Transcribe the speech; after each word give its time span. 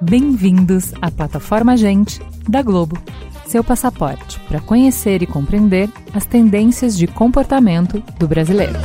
Bem-vindos 0.00 0.92
à 1.02 1.10
plataforma 1.10 1.76
Gente 1.76 2.20
da 2.48 2.62
Globo, 2.62 2.96
seu 3.48 3.64
passaporte 3.64 4.38
para 4.46 4.60
conhecer 4.60 5.22
e 5.22 5.26
compreender 5.26 5.90
as 6.14 6.24
tendências 6.24 6.96
de 6.96 7.08
comportamento 7.08 8.00
do 8.16 8.28
brasileiro. 8.28 8.78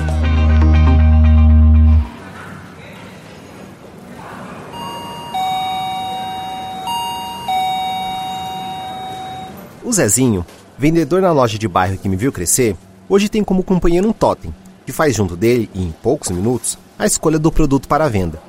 O 9.84 9.94
Zezinho, 9.94 10.44
vendedor 10.80 11.22
na 11.22 11.32
loja 11.32 11.60
de 11.60 11.68
bairro 11.68 12.00
que 12.00 12.10
me 12.10 12.16
viu 12.16 12.32
crescer, 12.32 12.76
hoje 13.12 13.28
tem 13.28 13.44
como 13.44 13.62
companheiro 13.62 14.08
um 14.08 14.14
totem, 14.14 14.56
que 14.86 14.94
faz 14.94 15.14
junto 15.14 15.36
dele, 15.36 15.70
e 15.76 15.84
em 15.84 15.92
poucos 15.92 16.30
minutos, 16.30 16.78
a 16.98 17.06
escolha 17.06 17.38
do 17.38 17.52
produto 17.52 17.86
para 17.86 18.06
a 18.06 18.10
venda. 18.10 18.42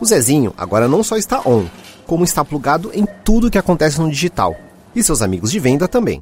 O 0.00 0.04
Zezinho 0.04 0.52
agora 0.56 0.88
não 0.88 1.04
só 1.04 1.16
está 1.16 1.40
on, 1.46 1.66
como 2.04 2.24
está 2.24 2.44
plugado 2.44 2.90
em 2.92 3.06
tudo 3.24 3.50
que 3.50 3.58
acontece 3.58 4.00
no 4.00 4.10
digital, 4.10 4.56
e 4.92 5.04
seus 5.04 5.22
amigos 5.22 5.52
de 5.52 5.60
venda 5.60 5.86
também. 5.86 6.20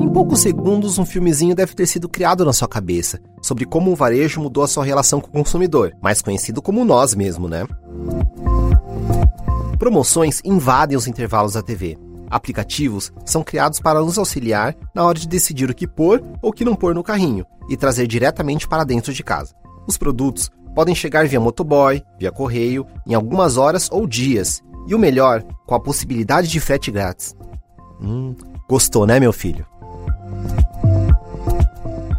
Em 0.00 0.08
poucos 0.08 0.40
segundos, 0.40 0.96
um 0.96 1.04
filmezinho 1.04 1.54
deve 1.54 1.74
ter 1.74 1.86
sido 1.86 2.08
criado 2.08 2.42
na 2.42 2.54
sua 2.54 2.66
cabeça 2.66 3.20
sobre 3.42 3.66
como 3.66 3.92
o 3.92 3.96
varejo 3.96 4.40
mudou 4.40 4.64
a 4.64 4.68
sua 4.68 4.86
relação 4.86 5.20
com 5.20 5.28
o 5.28 5.32
consumidor, 5.32 5.92
mais 6.00 6.22
conhecido 6.22 6.62
como 6.62 6.82
nós 6.82 7.14
mesmo, 7.14 7.46
né? 7.46 7.66
Promoções 9.78 10.40
invadem 10.42 10.96
os 10.96 11.06
intervalos 11.06 11.52
da 11.52 11.62
TV. 11.62 12.07
Aplicativos 12.30 13.12
são 13.24 13.42
criados 13.42 13.80
para 13.80 14.00
nos 14.00 14.18
auxiliar 14.18 14.76
na 14.94 15.04
hora 15.04 15.18
de 15.18 15.28
decidir 15.28 15.70
o 15.70 15.74
que 15.74 15.86
pôr 15.86 16.22
ou 16.42 16.50
o 16.50 16.52
que 16.52 16.64
não 16.64 16.74
pôr 16.74 16.94
no 16.94 17.02
carrinho 17.02 17.46
e 17.68 17.76
trazer 17.76 18.06
diretamente 18.06 18.68
para 18.68 18.84
dentro 18.84 19.12
de 19.12 19.22
casa. 19.22 19.54
Os 19.86 19.96
produtos 19.96 20.50
podem 20.74 20.94
chegar 20.94 21.26
via 21.26 21.40
motoboy, 21.40 22.02
via 22.18 22.30
correio, 22.30 22.86
em 23.06 23.14
algumas 23.14 23.56
horas 23.56 23.88
ou 23.90 24.06
dias. 24.06 24.62
E 24.86 24.94
o 24.94 24.98
melhor, 24.98 25.42
com 25.66 25.74
a 25.74 25.80
possibilidade 25.80 26.48
de 26.48 26.60
frete 26.60 26.90
grátis. 26.90 27.34
Hum, 28.00 28.34
gostou, 28.68 29.06
né, 29.06 29.18
meu 29.18 29.32
filho? 29.32 29.66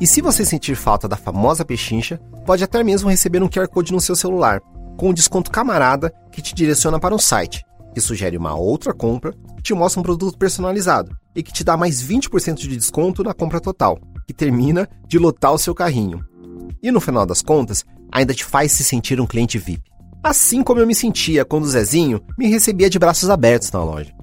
E 0.02 0.08
se 0.08 0.22
você 0.22 0.46
sentir 0.46 0.76
falta 0.76 1.08
da 1.08 1.16
famosa 1.16 1.66
pechincha, 1.66 2.20
pode 2.46 2.64
até 2.64 2.84
mesmo 2.84 3.10
receber 3.10 3.42
um 3.44 3.50
QR 3.50 3.68
Code 3.68 3.92
no 3.92 4.00
seu 4.00 4.16
celular, 4.16 4.62
com 4.98 5.10
um 5.10 5.14
desconto 5.14 5.52
camarada 5.52 6.14
que 6.32 6.42
te 6.42 6.54
direciona 6.54 7.00
para 7.00 7.14
um 7.14 7.20
site, 7.20 7.66
que 7.94 8.02
sugere 8.02 8.38
uma 8.38 8.56
outra 8.56 8.94
compra, 8.94 9.34
te 9.62 9.74
mostra 9.74 10.00
um 10.00 10.04
produto 10.04 10.38
personalizado 10.38 11.16
e 11.36 11.44
que 11.44 11.54
te 11.54 11.64
dá 11.64 11.78
mais 11.78 12.02
20% 12.02 12.56
de 12.56 12.76
desconto 12.76 13.24
na 13.24 13.34
compra 13.34 13.60
total, 13.60 14.00
que 14.28 14.34
termina 14.34 14.88
de 15.08 15.18
lotar 15.18 15.54
o 15.54 15.58
seu 15.58 15.74
carrinho. 15.74 16.24
E 16.82 16.92
no 16.92 17.02
final 17.02 17.26
das 17.26 17.42
contas, 17.42 17.84
ainda 18.12 18.34
te 18.34 18.46
faz 18.46 18.72
se 18.72 18.84
sentir 18.84 19.20
um 19.20 19.28
cliente 19.28 19.58
VIP. 19.58 19.84
Assim 20.24 20.64
como 20.64 20.80
eu 20.80 20.88
me 20.88 20.96
sentia 20.96 21.46
quando 21.46 21.64
o 21.64 21.70
Zezinho 21.70 22.22
me 22.38 22.48
recebia 22.48 22.90
de 22.90 23.00
braços 23.00 23.30
abertos 23.30 23.72
na 23.72 23.84
loja. 23.84 24.14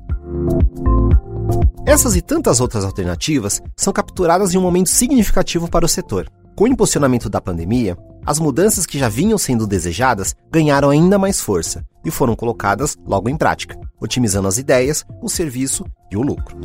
Essas 1.87 2.17
e 2.17 2.21
tantas 2.21 2.61
outras 2.61 2.85
alternativas 2.85 3.63
são 3.77 3.93
capturadas 3.93 4.53
em 4.53 4.59
um 4.59 4.63
momento 4.63 4.91
significativo 4.91 5.69
para 5.69 5.87
o 5.87 5.89
setor. 5.89 6.29
Com 6.57 6.65
o 6.65 6.69
impulsionamento 6.69 7.29
da 7.29 7.39
pandemia, 7.39 7.99
as 8.25 8.39
mudanças 8.39 8.87
que 8.87 8.99
já 8.99 9.11
vinham 9.11 9.37
sendo 9.37 9.67
desejadas 9.67 10.35
ganharam 10.51 10.89
ainda 10.89 11.19
mais 11.19 11.39
força 11.39 11.85
e 12.03 12.11
foram 12.11 12.35
colocadas 12.35 12.97
logo 13.07 13.29
em 13.29 13.37
prática, 13.37 13.79
otimizando 14.01 14.49
as 14.49 14.57
ideias, 14.57 15.05
o 15.21 15.29
serviço 15.29 15.85
e 16.11 16.17
o 16.17 16.23
lucro. 16.23 16.57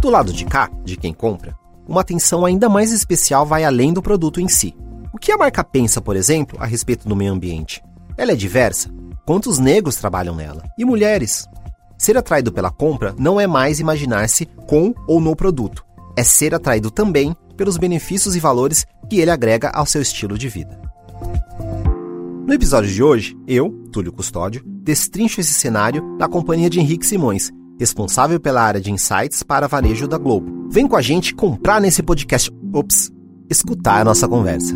Do 0.00 0.08
lado 0.08 0.32
de 0.32 0.46
cá, 0.46 0.70
de 0.82 0.96
quem 0.96 1.12
compra, 1.12 1.54
uma 1.86 2.00
atenção 2.00 2.46
ainda 2.46 2.70
mais 2.70 2.90
especial 2.90 3.44
vai 3.44 3.62
além 3.62 3.92
do 3.92 4.00
produto 4.00 4.40
em 4.40 4.48
si. 4.48 4.74
O 5.12 5.18
que 5.18 5.30
a 5.30 5.36
marca 5.36 5.62
pensa, 5.62 6.00
por 6.00 6.16
exemplo, 6.16 6.56
a 6.58 6.64
respeito 6.64 7.06
do 7.06 7.14
meio 7.14 7.34
ambiente? 7.34 7.84
Ela 8.16 8.32
é 8.32 8.36
diversa? 8.36 8.88
Quantos 9.26 9.58
negros 9.58 9.96
trabalham 9.96 10.34
nela? 10.34 10.62
E 10.78 10.86
mulheres? 10.86 11.46
Ser 11.98 12.16
atraído 12.16 12.50
pela 12.50 12.70
compra 12.70 13.14
não 13.18 13.38
é 13.38 13.46
mais 13.46 13.78
imaginar-se 13.78 14.46
com 14.46 14.94
ou 15.06 15.20
no 15.20 15.36
produto, 15.36 15.84
é 16.18 16.24
ser 16.24 16.52
atraído 16.52 16.90
também 16.90 17.32
pelos 17.56 17.76
benefícios 17.76 18.34
e 18.34 18.40
valores 18.40 18.84
que 19.08 19.20
ele 19.20 19.30
agrega 19.30 19.70
ao 19.70 19.86
seu 19.86 20.02
estilo 20.02 20.36
de 20.36 20.48
vida. 20.48 20.76
No 22.44 22.52
episódio 22.52 22.90
de 22.90 23.00
hoje, 23.00 23.36
eu, 23.46 23.70
Túlio 23.92 24.12
Custódio, 24.12 24.60
destrincho 24.66 25.40
esse 25.40 25.54
cenário 25.54 26.02
na 26.18 26.26
companhia 26.26 26.68
de 26.68 26.80
Henrique 26.80 27.06
Simões, 27.06 27.52
responsável 27.78 28.40
pela 28.40 28.62
área 28.62 28.80
de 28.80 28.90
insights 28.90 29.44
para 29.44 29.68
varejo 29.68 30.08
da 30.08 30.18
Globo. 30.18 30.68
Vem 30.68 30.88
com 30.88 30.96
a 30.96 31.02
gente 31.02 31.32
comprar 31.32 31.80
nesse 31.80 32.02
podcast. 32.02 32.50
Ops, 32.72 33.12
escutar 33.48 34.00
a 34.00 34.04
nossa 34.04 34.26
conversa. 34.26 34.74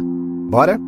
Bora? 0.49 0.79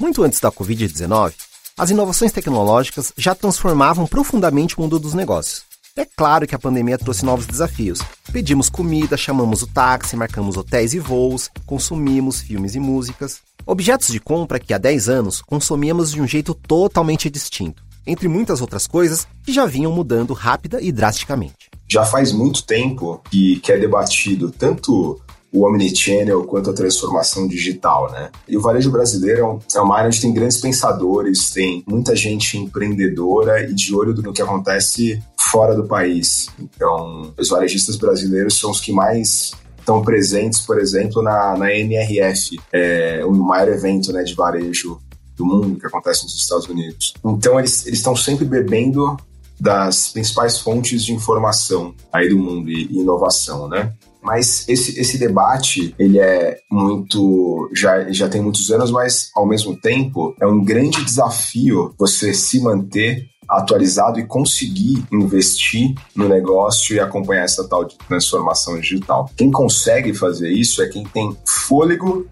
Muito 0.00 0.22
antes 0.22 0.40
da 0.40 0.50
Covid-19, 0.50 1.34
as 1.78 1.90
inovações 1.90 2.32
tecnológicas 2.32 3.12
já 3.16 3.36
transformavam 3.36 4.04
profundamente 4.04 4.76
o 4.76 4.80
mundo 4.80 4.98
dos 4.98 5.14
negócios. 5.14 5.62
É 5.96 6.04
claro 6.04 6.46
que 6.46 6.54
a 6.54 6.58
pandemia 6.58 6.98
trouxe 6.98 7.24
novos 7.24 7.46
desafios. 7.46 8.00
Pedimos 8.32 8.68
comida, 8.68 9.16
chamamos 9.16 9.62
o 9.62 9.66
táxi, 9.66 10.16
marcamos 10.16 10.56
hotéis 10.56 10.92
e 10.92 10.98
voos, 10.98 11.48
consumimos 11.66 12.40
filmes 12.40 12.74
e 12.74 12.80
músicas. 12.80 13.40
Objetos 13.64 14.08
de 14.08 14.18
compra 14.18 14.58
que 14.58 14.74
há 14.74 14.78
10 14.78 15.08
anos 15.08 15.40
consumíamos 15.40 16.10
de 16.10 16.20
um 16.20 16.26
jeito 16.26 16.52
totalmente 16.52 17.30
distinto, 17.30 17.82
entre 18.06 18.26
muitas 18.26 18.60
outras 18.60 18.86
coisas 18.86 19.26
que 19.44 19.52
já 19.52 19.64
vinham 19.64 19.92
mudando 19.92 20.34
rápida 20.34 20.80
e 20.82 20.90
drasticamente. 20.90 21.70
Já 21.88 22.04
faz 22.04 22.32
muito 22.32 22.64
tempo 22.64 23.22
que, 23.30 23.60
que 23.60 23.72
é 23.72 23.78
debatido 23.78 24.50
tanto 24.50 25.20
o 25.52 25.64
omnichannel 25.66 26.44
quanto 26.44 26.70
a 26.70 26.74
transformação 26.74 27.48
digital, 27.48 28.10
né? 28.10 28.30
E 28.46 28.56
o 28.56 28.60
varejo 28.60 28.90
brasileiro 28.90 29.60
é, 29.74 29.78
é 29.78 29.80
uma 29.80 29.96
área 29.96 30.08
onde 30.08 30.20
tem 30.20 30.32
grandes 30.32 30.58
pensadores, 30.58 31.50
tem 31.50 31.82
muita 31.86 32.14
gente 32.14 32.58
empreendedora 32.58 33.68
e 33.68 33.74
de 33.74 33.94
olho 33.94 34.14
no 34.14 34.32
que 34.32 34.42
acontece 34.42 35.22
fora 35.38 35.74
do 35.74 35.84
país. 35.84 36.48
Então, 36.58 37.32
os 37.38 37.48
varejistas 37.48 37.96
brasileiros 37.96 38.58
são 38.58 38.70
os 38.70 38.80
que 38.80 38.92
mais 38.92 39.52
estão 39.78 40.02
presentes, 40.02 40.60
por 40.60 40.78
exemplo, 40.78 41.22
na, 41.22 41.56
na 41.56 41.74
NRF, 41.74 42.60
é, 42.70 43.24
o 43.24 43.32
maior 43.32 43.68
evento 43.68 44.12
né, 44.12 44.22
de 44.22 44.34
varejo 44.34 45.00
do 45.34 45.46
mundo 45.46 45.78
que 45.78 45.86
acontece 45.86 46.24
nos 46.24 46.34
Estados 46.34 46.66
Unidos. 46.66 47.14
Então, 47.24 47.58
eles 47.58 47.86
estão 47.86 48.14
sempre 48.14 48.44
bebendo 48.44 49.16
das 49.58 50.10
principais 50.10 50.58
fontes 50.58 51.04
de 51.04 51.12
informação 51.12 51.94
aí 52.12 52.28
do 52.28 52.38
mundo 52.38 52.70
e, 52.70 52.86
e 52.86 52.98
inovação, 52.98 53.68
né? 53.68 53.92
Mas 54.22 54.68
esse, 54.68 54.98
esse 55.00 55.18
debate, 55.18 55.94
ele 55.98 56.18
é 56.18 56.58
muito. 56.70 57.70
Já, 57.74 58.10
já 58.12 58.28
tem 58.28 58.40
muitos 58.40 58.70
anos, 58.70 58.90
mas 58.90 59.30
ao 59.34 59.46
mesmo 59.46 59.76
tempo 59.76 60.34
é 60.40 60.46
um 60.46 60.62
grande 60.62 61.04
desafio 61.04 61.94
você 61.98 62.34
se 62.34 62.60
manter 62.60 63.28
atualizado 63.48 64.20
e 64.20 64.26
conseguir 64.26 65.02
investir 65.10 65.94
no 66.14 66.28
negócio 66.28 66.94
e 66.94 67.00
acompanhar 67.00 67.44
essa 67.44 67.66
tal 67.66 67.84
de 67.84 67.96
transformação 68.06 68.78
digital. 68.78 69.30
Quem 69.36 69.50
consegue 69.50 70.12
fazer 70.12 70.50
isso 70.50 70.82
é 70.82 70.88
quem 70.88 71.04
tem 71.04 71.34
fôlego 71.46 72.28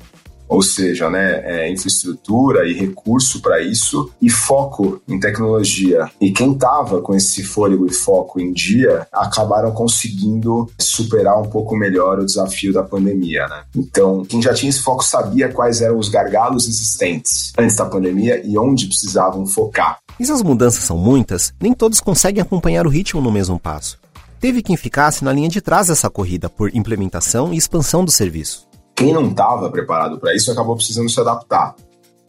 ou 0.48 0.62
seja, 0.62 1.10
né, 1.10 1.42
é, 1.44 1.70
infraestrutura 1.70 2.68
e 2.68 2.72
recurso 2.72 3.40
para 3.40 3.60
isso 3.60 4.10
e 4.20 4.30
foco 4.30 5.00
em 5.08 5.18
tecnologia. 5.18 6.10
E 6.20 6.30
quem 6.30 6.52
estava 6.52 7.00
com 7.00 7.14
esse 7.14 7.42
fôlego 7.42 7.86
e 7.86 7.92
foco 7.92 8.40
em 8.40 8.52
dia 8.52 9.06
acabaram 9.12 9.72
conseguindo 9.72 10.70
superar 10.78 11.40
um 11.40 11.48
pouco 11.48 11.76
melhor 11.76 12.18
o 12.18 12.26
desafio 12.26 12.72
da 12.72 12.82
pandemia. 12.82 13.46
Né? 13.48 13.62
Então, 13.76 14.24
quem 14.24 14.40
já 14.40 14.54
tinha 14.54 14.70
esse 14.70 14.80
foco 14.80 15.04
sabia 15.04 15.48
quais 15.48 15.80
eram 15.80 15.98
os 15.98 16.08
gargalos 16.08 16.68
existentes 16.68 17.52
antes 17.58 17.76
da 17.76 17.86
pandemia 17.86 18.42
e 18.44 18.56
onde 18.58 18.86
precisavam 18.86 19.46
focar. 19.46 19.98
E 20.18 20.24
se 20.24 20.32
as 20.32 20.42
mudanças 20.42 20.84
são 20.84 20.96
muitas, 20.96 21.52
nem 21.60 21.74
todos 21.74 22.00
conseguem 22.00 22.40
acompanhar 22.42 22.86
o 22.86 22.90
ritmo 22.90 23.20
no 23.20 23.30
mesmo 23.30 23.58
passo. 23.58 23.98
Teve 24.40 24.62
quem 24.62 24.76
ficasse 24.76 25.24
na 25.24 25.32
linha 25.32 25.48
de 25.48 25.60
trás 25.60 25.88
dessa 25.88 26.10
corrida 26.10 26.48
por 26.48 26.74
implementação 26.74 27.52
e 27.52 27.56
expansão 27.56 28.04
do 28.04 28.10
serviço. 28.10 28.65
Quem 28.96 29.12
não 29.12 29.28
estava 29.28 29.70
preparado 29.70 30.18
para 30.18 30.34
isso 30.34 30.50
acabou 30.50 30.74
precisando 30.74 31.10
se 31.10 31.20
adaptar 31.20 31.76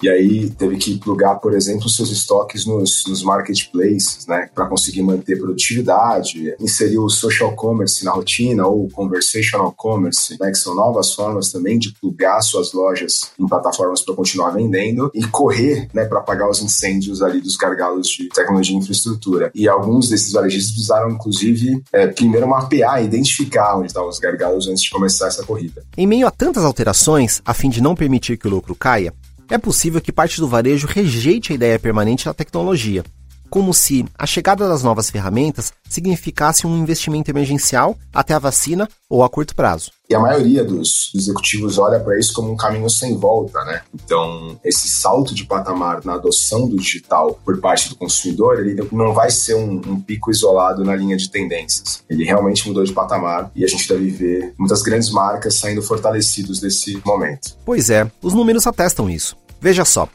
e 0.02 0.10
aí 0.10 0.50
teve 0.50 0.78
que 0.78 0.98
plugar, 0.98 1.36
por 1.36 1.54
exemplo, 1.54 1.90
seus 1.90 2.12
estoques 2.12 2.66
nos, 2.66 3.04
nos 3.08 3.24
marketplaces, 3.24 4.26
né, 4.28 4.50
para 4.54 4.68
conseguir 4.68 5.02
manter 5.02 5.40
produtividade, 5.40 6.56
inserir 6.60 7.00
o 7.00 7.10
social 7.10 7.56
commerce 7.56 8.06
na 8.06 8.12
rotina 8.12 8.68
ou 8.68 8.88
conversational 8.90 9.72
commerce, 9.72 10.38
né, 10.40 10.52
que 10.52 10.58
são 10.58 10.76
novas 10.76 11.14
formas 11.14 11.52
também 11.52 11.80
de 11.80 11.94
plugar 11.94 12.42
suas 12.42 12.74
lojas 12.74 13.32
em 13.40 13.48
plataformas 13.48 14.04
para 14.04 14.16
continuar 14.16 14.52
vendendo 14.52 15.12
e 15.14 15.26
correr, 15.26 15.88
né, 15.94 16.06
para 16.06 16.20
apagar 16.20 16.50
os 16.50 16.62
incêndios 16.62 17.22
ali 17.22 17.42
dos 17.42 17.56
gargalos 17.56 18.08
de 18.08 18.30
tecnologia 18.30 18.76
e 18.76 18.80
infraestrutura. 18.80 19.52
E 19.54 19.68
alguns 19.68 20.10
desses 20.10 20.32
varejistas 20.32 20.72
precisaram, 20.72 21.12
inclusive, 21.12 21.84
é, 21.92 22.08
primeiro 22.08 22.48
mapear, 22.48 23.04
identificar 23.04 23.78
onde 23.78 23.88
estavam 23.88 24.10
os 24.10 24.20
gargalos 24.20 24.68
antes 24.68 24.84
de 24.84 24.90
começar 24.90 25.28
essa 25.28 25.44
corrida. 25.44 25.84
Em 25.98 26.08
meio 26.08 26.28
a 26.28 26.32
tantas 26.32 26.64
alterações, 26.64 27.42
a 27.46 27.54
fim 27.54 27.70
de 27.70 27.82
não 27.82 27.96
permitir 27.96 28.38
que 28.38 28.48
o 28.48 28.50
lucro 28.50 28.76
caia, 28.76 29.14
é 29.50 29.58
possível 29.58 30.02
que 30.02 30.12
parte 30.12 30.40
do 30.40 30.48
varejo 30.48 30.88
rejeite 30.88 31.52
a 31.52 31.56
ideia 31.56 31.80
permanente 31.80 32.26
da 32.26 32.34
tecnologia 32.34 33.04
como 33.50 33.74
se 33.74 34.06
a 34.18 34.26
chegada 34.26 34.68
das 34.68 34.84
novas 34.84 35.10
ferramentas 35.10 35.74
significasse 35.90 36.68
um 36.68 36.78
investimento 36.78 37.32
emergencial 37.32 37.98
até 38.14 38.34
a 38.34 38.40
vacina 38.40 38.88
ou 39.10 39.24
a 39.24 39.30
curto 39.30 39.56
prazo. 39.56 39.92
E 40.10 40.16
a 40.16 40.20
maioria 40.20 40.64
dos 40.64 41.12
executivos 41.14 41.78
olha 41.78 42.00
para 42.00 42.18
isso 42.18 42.34
como 42.34 42.52
um 42.52 42.56
caminho 42.56 42.90
sem 42.90 43.18
volta, 43.18 43.64
né? 43.66 43.82
Então, 43.94 44.58
esse 44.64 44.88
salto 44.88 45.36
de 45.36 45.44
patamar 45.44 46.04
na 46.06 46.14
adoção 46.14 46.68
do 46.68 46.78
digital 46.78 47.40
por 47.44 47.60
parte 47.60 47.90
do 47.90 47.96
consumidor, 47.96 48.60
ele 48.60 48.88
não 48.92 49.14
vai 49.14 49.30
ser 49.30 49.56
um, 49.56 49.82
um 49.86 50.00
pico 50.00 50.32
isolado 50.32 50.84
na 50.84 50.96
linha 50.96 51.18
de 51.18 51.30
tendências. 51.30 52.04
Ele 52.10 52.24
realmente 52.24 52.68
mudou 52.68 52.84
de 52.86 52.94
patamar 52.94 53.52
e 53.54 53.66
a 53.66 53.68
gente 53.68 53.88
deve 53.88 54.10
ver 54.10 54.54
muitas 54.58 54.82
grandes 54.82 55.10
marcas 55.10 55.56
saindo 55.56 55.82
fortalecidos 55.82 56.60
desse 56.62 57.02
momento. 57.06 57.58
Pois 57.66 57.90
é, 57.90 58.10
os 58.22 58.34
números 58.34 58.66
atestam 58.66 59.10
isso. 59.10 59.36
Veja 59.60 59.84
só, 59.84 60.08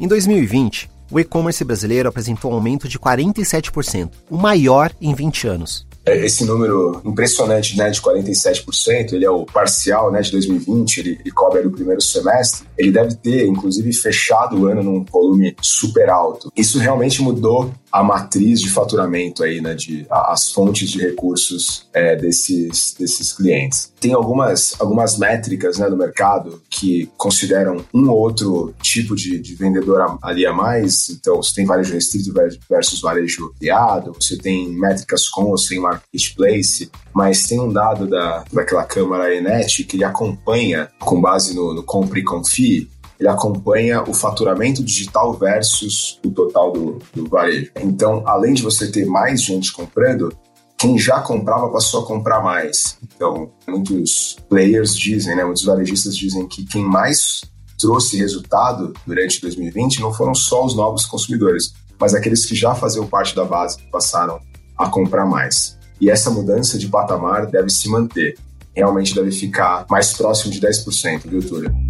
em 0.00 0.08
2020, 0.08 0.90
o 1.10 1.18
e-commerce 1.18 1.64
brasileiro 1.64 2.08
apresentou 2.08 2.50
um 2.50 2.54
aumento 2.54 2.88
de 2.88 2.98
47%, 2.98 4.10
o 4.30 4.36
maior 4.36 4.92
em 5.00 5.14
20 5.14 5.46
anos. 5.46 5.88
É, 6.08 6.24
esse 6.24 6.42
número 6.44 7.02
impressionante 7.04 7.76
né, 7.76 7.90
de 7.90 8.00
47%, 8.00 9.12
ele 9.12 9.26
é 9.26 9.30
o 9.30 9.44
parcial 9.44 10.10
né, 10.10 10.22
de 10.22 10.30
2020, 10.32 10.98
ele, 10.98 11.18
ele 11.20 11.30
cobre 11.30 11.66
o 11.66 11.70
primeiro 11.70 12.00
semestre, 12.00 12.66
ele 12.78 12.90
deve 12.90 13.14
ter, 13.16 13.46
inclusive, 13.46 13.92
fechado 13.92 14.58
o 14.58 14.66
ano 14.66 14.82
num 14.82 15.04
volume 15.04 15.54
super 15.60 16.08
alto. 16.08 16.50
Isso 16.56 16.78
realmente 16.78 17.20
mudou 17.20 17.70
a 17.92 18.02
matriz 18.02 18.60
de 18.60 18.70
faturamento 18.70 19.42
aí, 19.42 19.60
né, 19.60 19.74
de 19.74 20.06
a, 20.10 20.32
as 20.32 20.50
fontes 20.52 20.90
de 20.90 21.00
recursos 21.00 21.86
é, 21.92 22.16
desses, 22.16 22.94
desses 22.98 23.32
clientes. 23.32 23.92
Tem 24.00 24.12
algumas, 24.12 24.74
algumas 24.78 25.18
métricas 25.18 25.78
né, 25.78 25.88
no 25.88 25.96
mercado 25.96 26.62
que 26.70 27.10
consideram 27.16 27.84
um 27.92 28.08
ou 28.10 28.18
outro 28.18 28.74
tipo 28.82 29.14
de, 29.14 29.38
de 29.38 29.54
vendedor 29.54 30.18
ali 30.22 30.46
a 30.46 30.52
mais. 30.52 31.08
Então, 31.10 31.36
você 31.36 31.54
tem 31.54 31.66
varejo 31.66 31.92
restrito 31.92 32.32
versus 32.68 33.00
varejo 33.00 33.52
criado, 33.58 34.12
você 34.12 34.36
tem 34.36 34.68
métricas 34.72 35.28
com, 35.28 35.50
você 35.50 35.70
tem 35.70 35.80
marketplace, 35.80 36.90
mas 37.14 37.46
tem 37.46 37.60
um 37.60 37.72
dado 37.72 38.06
da, 38.06 38.44
daquela 38.52 38.84
câmara 38.84 39.34
Enet 39.34 39.84
que 39.84 39.96
ele 39.96 40.04
acompanha, 40.04 40.88
com 40.98 41.20
base 41.20 41.54
no, 41.54 41.74
no 41.74 41.82
Compre 41.82 42.20
e 42.20 42.24
Confie, 42.24 42.88
ele 43.18 43.28
acompanha 43.28 44.02
o 44.02 44.14
faturamento 44.14 44.82
digital 44.82 45.34
versus 45.34 46.20
o 46.24 46.30
total 46.30 46.72
do, 46.72 46.98
do 47.14 47.28
varejo. 47.28 47.70
Então, 47.80 48.22
além 48.26 48.54
de 48.54 48.62
você 48.62 48.90
ter 48.90 49.06
mais 49.06 49.42
gente 49.42 49.72
comprando, 49.72 50.32
quem 50.78 50.96
já 50.96 51.20
comprava 51.20 51.68
passou 51.70 52.04
a 52.04 52.06
comprar 52.06 52.40
mais. 52.40 52.96
Então, 53.02 53.50
muitos 53.66 54.36
players 54.48 54.96
dizem, 54.96 55.34
né, 55.34 55.44
muitos 55.44 55.64
varejistas 55.64 56.16
dizem 56.16 56.46
que 56.46 56.64
quem 56.64 56.84
mais 56.84 57.40
trouxe 57.76 58.16
resultado 58.16 58.92
durante 59.04 59.40
2020 59.40 60.00
não 60.00 60.12
foram 60.12 60.34
só 60.34 60.64
os 60.64 60.76
novos 60.76 61.04
consumidores, 61.04 61.74
mas 61.98 62.14
aqueles 62.14 62.46
que 62.46 62.54
já 62.54 62.74
faziam 62.74 63.06
parte 63.06 63.34
da 63.34 63.44
base 63.44 63.78
que 63.78 63.90
passaram 63.90 64.38
a 64.76 64.88
comprar 64.88 65.26
mais. 65.26 65.76
E 66.00 66.08
essa 66.08 66.30
mudança 66.30 66.78
de 66.78 66.86
patamar 66.86 67.46
deve 67.46 67.70
se 67.70 67.88
manter. 67.88 68.36
Realmente 68.74 69.12
deve 69.12 69.32
ficar 69.32 69.84
mais 69.90 70.12
próximo 70.12 70.52
de 70.52 70.60
10%, 70.60 71.22
viu, 71.26 71.40
Túlio? 71.40 71.87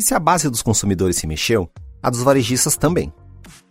E 0.00 0.02
se 0.02 0.14
a 0.14 0.18
base 0.18 0.48
dos 0.48 0.62
consumidores 0.62 1.16
se 1.16 1.26
mexeu, 1.26 1.68
a 2.02 2.08
dos 2.08 2.22
varejistas 2.22 2.74
também. 2.74 3.12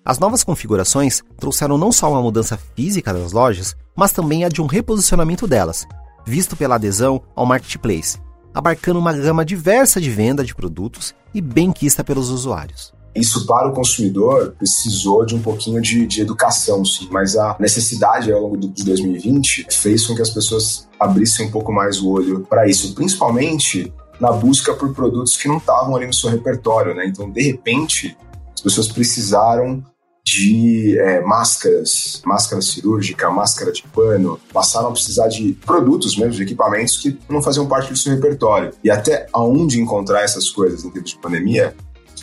As 0.05 0.19
novas 0.19 0.43
configurações 0.43 1.23
trouxeram 1.39 1.75
não 1.75 1.91
só 1.91 2.07
uma 2.11 2.21
mudança 2.21 2.55
física 2.75 3.11
das 3.11 3.31
lojas, 3.31 3.75
mas 3.95 4.11
também 4.11 4.45
a 4.45 4.47
de 4.47 4.61
um 4.61 4.67
reposicionamento 4.67 5.47
delas, 5.47 5.87
visto 6.27 6.55
pela 6.55 6.75
adesão 6.75 7.19
ao 7.35 7.47
marketplace, 7.47 8.19
abarcando 8.53 8.99
uma 8.99 9.11
gama 9.11 9.43
diversa 9.43 9.99
de 9.99 10.11
venda 10.11 10.43
de 10.43 10.53
produtos 10.53 11.15
e 11.33 11.41
bem 11.41 11.71
quista 11.71 12.03
pelos 12.03 12.29
usuários. 12.29 12.93
Isso 13.15 13.47
para 13.47 13.67
o 13.67 13.73
consumidor 13.73 14.53
precisou 14.55 15.25
de 15.25 15.33
um 15.33 15.41
pouquinho 15.41 15.81
de, 15.81 16.05
de 16.05 16.21
educação, 16.21 16.85
sim, 16.85 17.09
mas 17.11 17.35
a 17.35 17.55
necessidade 17.59 18.31
ao 18.31 18.39
longo 18.39 18.55
de 18.55 18.83
2020 18.83 19.65
fez 19.71 20.05
com 20.05 20.13
que 20.13 20.21
as 20.21 20.29
pessoas 20.29 20.87
abrissem 20.99 21.47
um 21.47 21.51
pouco 21.51 21.71
mais 21.71 21.99
o 21.99 22.07
olho 22.07 22.41
para 22.41 22.67
isso, 22.67 22.93
principalmente 22.93 23.91
na 24.19 24.31
busca 24.31 24.73
por 24.73 24.93
produtos 24.93 25.37
que 25.37 25.47
não 25.47 25.57
estavam 25.57 25.95
ali 25.95 26.05
no 26.05 26.13
seu 26.13 26.29
repertório, 26.29 26.93
né? 26.93 27.05
Então, 27.05 27.29
de 27.29 27.41
repente, 27.41 28.17
as 28.53 28.61
pessoas 28.61 28.87
precisaram 28.87 29.83
de 30.23 30.99
é, 30.99 31.21
máscaras, 31.21 32.21
máscara 32.25 32.61
cirúrgica, 32.61 33.29
máscara 33.31 33.71
de 33.71 33.83
pano, 33.83 34.39
passaram 34.53 34.89
a 34.89 34.91
precisar 34.91 35.27
de 35.27 35.53
produtos 35.65 36.17
mesmo, 36.17 36.33
de 36.33 36.43
equipamentos 36.43 36.97
que 36.97 37.17
não 37.29 37.41
faziam 37.41 37.65
parte 37.65 37.91
do 37.91 37.97
seu 37.97 38.13
repertório. 38.13 38.71
E 38.83 38.91
até 38.91 39.27
aonde 39.33 39.81
encontrar 39.81 40.21
essas 40.21 40.49
coisas 40.49 40.83
em 40.83 40.91
tempos 40.91 41.11
de 41.11 41.17
pandemia 41.17 41.73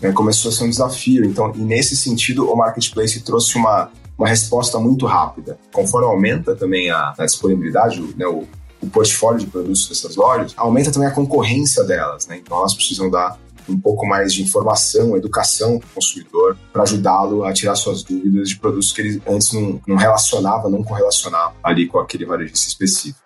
né, 0.02 0.12
começou 0.12 0.50
a 0.50 0.54
ser 0.54 0.64
um 0.64 0.70
desafio. 0.70 1.24
Então, 1.24 1.52
e 1.54 1.58
nesse 1.58 1.96
sentido, 1.96 2.48
o 2.48 2.56
marketplace 2.56 3.20
trouxe 3.20 3.56
uma, 3.56 3.90
uma 4.16 4.28
resposta 4.28 4.78
muito 4.78 5.06
rápida. 5.06 5.58
Conforme 5.72 6.06
aumenta 6.06 6.54
também 6.54 6.90
a, 6.90 7.14
a 7.18 7.24
disponibilidade, 7.24 8.00
né, 8.16 8.26
o, 8.26 8.44
o 8.86 8.90
portfólio 8.90 9.40
de 9.40 9.46
produtos 9.46 9.88
dessas 9.88 10.16
lojas, 10.16 10.54
aumenta 10.56 10.92
também 10.92 11.08
a 11.08 11.12
concorrência 11.12 11.82
delas, 11.84 12.26
né? 12.26 12.38
Então 12.38 12.56
elas 12.58 12.74
precisam 12.74 13.10
dar 13.10 13.38
um 13.68 13.78
pouco 13.78 14.06
mais 14.06 14.32
de 14.32 14.42
informação, 14.42 15.16
educação 15.16 15.78
para 15.78 15.88
o 15.88 15.94
consumidor, 15.94 16.56
para 16.72 16.84
ajudá-lo 16.84 17.44
a 17.44 17.52
tirar 17.52 17.74
suas 17.74 18.04
dúvidas 18.04 18.48
de 18.48 18.58
produtos 18.58 18.92
que 18.92 19.00
ele 19.00 19.22
antes 19.26 19.52
não, 19.52 19.80
não 19.86 19.96
relacionava, 19.96 20.70
não 20.70 20.84
correlacionava 20.84 21.52
ali 21.64 21.88
com 21.88 21.98
aquele 21.98 22.24
varejista 22.24 22.68
específico. 22.68 23.18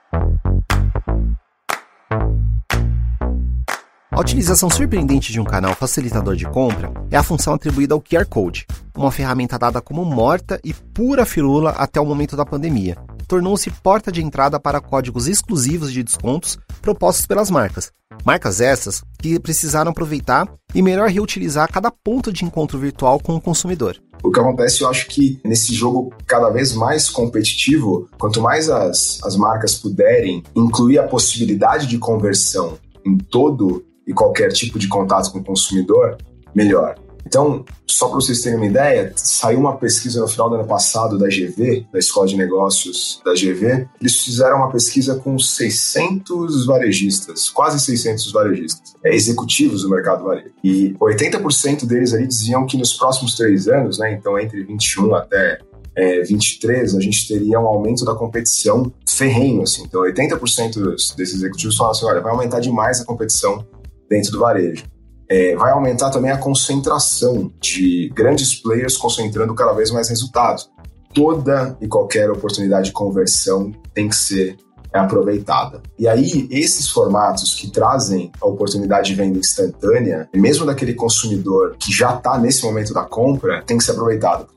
A 4.10 4.20
utilização 4.20 4.68
surpreendente 4.68 5.32
de 5.32 5.40
um 5.40 5.44
canal 5.44 5.74
facilitador 5.74 6.36
de 6.36 6.44
compra 6.44 6.92
é 7.10 7.16
a 7.16 7.22
função 7.22 7.54
atribuída 7.54 7.94
ao 7.94 8.02
QR 8.02 8.26
Code, 8.26 8.66
uma 8.94 9.12
ferramenta 9.12 9.58
dada 9.58 9.80
como 9.80 10.04
morta 10.04 10.60
e 10.64 10.72
pura 10.72 11.24
firula 11.24 11.70
até 11.70 12.00
o 12.00 12.04
momento 12.04 12.36
da 12.36 12.44
pandemia. 12.44 12.96
Tornou-se 13.30 13.70
porta 13.70 14.10
de 14.10 14.20
entrada 14.20 14.58
para 14.58 14.80
códigos 14.80 15.28
exclusivos 15.28 15.92
de 15.92 16.02
descontos 16.02 16.58
propostos 16.82 17.26
pelas 17.26 17.48
marcas. 17.48 17.92
Marcas 18.24 18.60
essas 18.60 19.04
que 19.20 19.38
precisaram 19.38 19.92
aproveitar 19.92 20.52
e 20.74 20.82
melhor 20.82 21.08
reutilizar 21.08 21.70
cada 21.70 21.92
ponto 21.92 22.32
de 22.32 22.44
encontro 22.44 22.76
virtual 22.76 23.20
com 23.20 23.36
o 23.36 23.40
consumidor. 23.40 24.02
O 24.20 24.32
que 24.32 24.40
acontece, 24.40 24.82
eu 24.82 24.90
acho 24.90 25.06
que 25.06 25.40
nesse 25.44 25.72
jogo 25.72 26.12
cada 26.26 26.50
vez 26.50 26.72
mais 26.72 27.08
competitivo, 27.08 28.08
quanto 28.18 28.42
mais 28.42 28.68
as, 28.68 29.20
as 29.22 29.36
marcas 29.36 29.76
puderem 29.76 30.42
incluir 30.56 30.98
a 30.98 31.06
possibilidade 31.06 31.86
de 31.86 31.98
conversão 31.98 32.78
em 33.06 33.16
todo 33.16 33.84
e 34.08 34.12
qualquer 34.12 34.48
tipo 34.48 34.76
de 34.76 34.88
contato 34.88 35.30
com 35.30 35.38
o 35.38 35.44
consumidor, 35.44 36.16
melhor. 36.52 36.96
Então, 37.26 37.64
só 37.86 38.08
para 38.08 38.16
vocês 38.16 38.40
terem 38.40 38.58
uma 38.58 38.66
ideia, 38.66 39.12
saiu 39.16 39.58
uma 39.60 39.76
pesquisa 39.76 40.20
no 40.20 40.28
final 40.28 40.48
do 40.48 40.56
ano 40.56 40.66
passado 40.66 41.18
da 41.18 41.26
GV, 41.26 41.86
da 41.92 41.98
Escola 41.98 42.26
de 42.26 42.36
Negócios 42.36 43.20
da 43.24 43.32
GV. 43.32 43.88
Eles 44.00 44.20
fizeram 44.20 44.56
uma 44.56 44.70
pesquisa 44.70 45.16
com 45.16 45.38
600 45.38 46.66
varejistas, 46.66 47.50
quase 47.50 47.78
600 47.80 48.32
varejistas, 48.32 48.94
é, 49.04 49.14
executivos 49.14 49.82
do 49.82 49.90
mercado 49.90 50.24
varejo. 50.24 50.50
E 50.64 50.94
80% 51.00 51.86
deles 51.86 52.14
ali 52.14 52.26
diziam 52.26 52.66
que 52.66 52.76
nos 52.76 52.94
próximos 52.94 53.36
três 53.36 53.68
anos, 53.68 53.98
né, 53.98 54.12
então 54.12 54.38
entre 54.38 54.62
21 54.64 55.14
até 55.14 55.58
é, 55.94 56.22
23, 56.22 56.94
a 56.94 57.00
gente 57.00 57.28
teria 57.28 57.60
um 57.60 57.66
aumento 57.66 58.04
da 58.04 58.14
competição 58.14 58.92
ferrenho. 59.06 59.62
Assim. 59.62 59.82
Então, 59.82 60.02
80% 60.02 61.14
desses 61.16 61.34
executivos 61.34 61.76
falaram 61.76 61.96
assim: 61.96 62.06
olha, 62.06 62.20
vai 62.20 62.32
aumentar 62.32 62.60
demais 62.60 63.00
a 63.00 63.04
competição 63.04 63.64
dentro 64.08 64.32
do 64.32 64.38
varejo. 64.38 64.84
É, 65.30 65.54
vai 65.54 65.70
aumentar 65.70 66.10
também 66.10 66.32
a 66.32 66.36
concentração 66.36 67.52
de 67.60 68.10
grandes 68.12 68.54
players 68.60 68.96
concentrando 68.96 69.54
cada 69.54 69.72
vez 69.72 69.92
mais 69.92 70.08
resultados. 70.08 70.68
Toda 71.14 71.76
e 71.80 71.86
qualquer 71.86 72.30
oportunidade 72.30 72.86
de 72.86 72.92
conversão 72.92 73.72
tem 73.94 74.08
que 74.08 74.16
ser 74.16 74.56
aproveitada. 74.92 75.80
E 75.96 76.08
aí, 76.08 76.48
esses 76.50 76.88
formatos 76.88 77.54
que 77.54 77.70
trazem 77.70 78.32
a 78.40 78.46
oportunidade 78.46 79.10
de 79.10 79.14
venda 79.14 79.38
instantânea, 79.38 80.28
mesmo 80.34 80.66
daquele 80.66 80.94
consumidor 80.94 81.76
que 81.78 81.92
já 81.92 82.16
está 82.16 82.36
nesse 82.36 82.64
momento 82.64 82.92
da 82.92 83.04
compra, 83.04 83.62
tem 83.62 83.78
que 83.78 83.84
ser 83.84 83.92
aproveitado. 83.92 84.48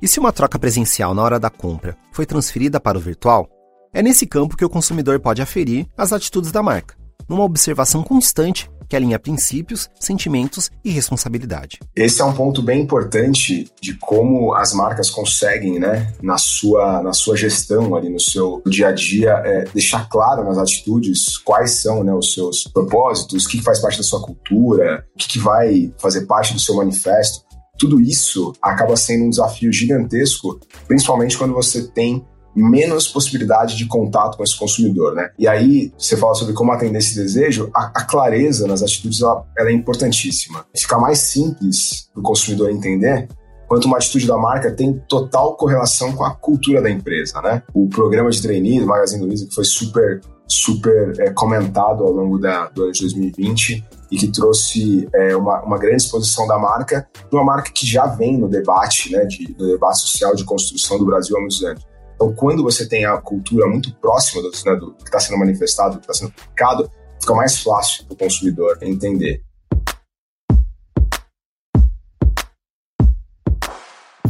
E 0.00 0.08
se 0.08 0.18
uma 0.18 0.32
troca 0.32 0.58
presencial 0.58 1.14
na 1.14 1.22
hora 1.22 1.38
da 1.38 1.50
compra 1.50 1.96
foi 2.12 2.24
transferida 2.24 2.80
para 2.80 2.96
o 2.96 3.00
virtual, 3.00 3.48
é 3.92 4.02
nesse 4.02 4.26
campo 4.26 4.56
que 4.56 4.64
o 4.64 4.70
consumidor 4.70 5.20
pode 5.20 5.40
aferir 5.40 5.86
as 5.96 6.12
atitudes 6.12 6.50
da 6.50 6.62
marca, 6.62 6.96
numa 7.28 7.44
observação 7.44 8.02
constante 8.02 8.68
que 8.88 8.96
alinha 8.96 9.18
princípios, 9.18 9.88
sentimentos 9.98 10.70
e 10.84 10.90
responsabilidade. 10.90 11.80
Esse 11.96 12.22
é 12.22 12.24
um 12.24 12.32
ponto 12.32 12.62
bem 12.62 12.82
importante 12.82 13.70
de 13.80 13.94
como 13.94 14.54
as 14.54 14.72
marcas 14.72 15.10
conseguem, 15.10 15.78
né, 15.78 16.12
na 16.22 16.38
sua, 16.38 17.02
na 17.02 17.12
sua 17.12 17.36
gestão 17.36 17.96
ali 17.96 18.08
no 18.08 18.20
seu 18.20 18.62
dia 18.66 18.88
a 18.88 18.92
dia, 18.92 19.30
é, 19.44 19.64
deixar 19.72 20.08
claro 20.08 20.44
nas 20.44 20.58
atitudes 20.58 21.38
quais 21.38 21.82
são 21.82 22.04
né, 22.04 22.12
os 22.14 22.34
seus 22.34 22.64
propósitos, 22.64 23.44
o 23.44 23.48
que 23.48 23.62
faz 23.62 23.80
parte 23.80 23.98
da 23.98 24.04
sua 24.04 24.22
cultura, 24.22 25.04
o 25.14 25.18
que 25.18 25.38
vai 25.38 25.92
fazer 25.98 26.26
parte 26.26 26.52
do 26.52 26.60
seu 26.60 26.76
manifesto. 26.76 27.42
Tudo 27.76 28.00
isso 28.00 28.52
acaba 28.62 28.96
sendo 28.96 29.24
um 29.24 29.30
desafio 29.30 29.72
gigantesco, 29.72 30.60
principalmente 30.86 31.36
quando 31.36 31.52
você 31.52 31.88
tem 31.88 32.24
menos 32.54 33.08
possibilidade 33.08 33.76
de 33.76 33.86
contato 33.86 34.36
com 34.36 34.44
esse 34.44 34.56
consumidor, 34.56 35.14
né? 35.14 35.30
E 35.38 35.48
aí, 35.48 35.92
você 35.98 36.16
fala 36.16 36.34
sobre 36.34 36.54
como 36.54 36.72
atender 36.72 36.98
esse 36.98 37.14
desejo, 37.14 37.70
a, 37.74 37.86
a 37.94 38.04
clareza 38.04 38.66
nas 38.66 38.82
atitudes 38.82 39.20
ela, 39.20 39.44
ela, 39.56 39.70
é 39.70 39.72
importantíssima. 39.72 40.64
Fica 40.76 40.98
mais 40.98 41.18
simples 41.18 42.08
para 42.12 42.20
o 42.20 42.22
consumidor 42.22 42.70
entender 42.70 43.28
quanto 43.66 43.86
uma 43.86 43.96
atitude 43.96 44.26
da 44.26 44.36
marca 44.36 44.70
tem 44.70 45.02
total 45.08 45.56
correlação 45.56 46.12
com 46.12 46.24
a 46.24 46.34
cultura 46.34 46.80
da 46.82 46.90
empresa, 46.90 47.40
né? 47.42 47.62
O 47.72 47.88
programa 47.88 48.30
de 48.30 48.40
trainees, 48.40 48.84
Magazine 48.84 49.24
Luiza, 49.24 49.46
que 49.46 49.54
foi 49.54 49.64
super 49.64 50.20
super 50.46 51.14
é, 51.18 51.30
comentado 51.30 52.04
ao 52.04 52.12
longo 52.12 52.38
da, 52.38 52.68
do 52.68 52.84
ano 52.84 52.92
de 52.92 53.00
2020 53.00 53.84
e 54.10 54.16
que 54.16 54.28
trouxe 54.28 55.08
é, 55.14 55.34
uma, 55.34 55.62
uma 55.62 55.78
grande 55.78 56.02
exposição 56.02 56.46
da 56.46 56.58
marca, 56.58 57.08
uma 57.32 57.42
marca 57.42 57.70
que 57.72 57.86
já 57.86 58.06
vem 58.06 58.36
no 58.36 58.48
debate, 58.48 59.10
né, 59.10 59.24
de, 59.24 59.54
no 59.58 59.66
debate 59.66 60.00
social 60.00 60.34
de 60.34 60.44
construção 60.44 60.98
do 60.98 61.06
Brasil 61.06 61.36
há 61.36 61.40
muitos 61.40 61.62
anos. 61.64 61.82
Então, 62.14 62.32
quando 62.34 62.62
você 62.62 62.88
tem 62.88 63.04
a 63.04 63.16
cultura 63.18 63.66
muito 63.66 63.94
próxima 63.96 64.42
do, 64.42 64.50
né, 64.50 64.76
do 64.76 64.94
que 64.94 65.04
está 65.04 65.20
sendo 65.20 65.38
manifestado, 65.38 65.94
do 65.94 66.00
que 66.00 66.10
está 66.10 66.14
sendo 66.14 66.32
publicado, 66.32 66.90
fica 67.20 67.34
mais 67.34 67.60
fácil 67.60 68.04
para 68.04 68.14
o 68.14 68.16
consumidor 68.16 68.78
entender. 68.82 69.42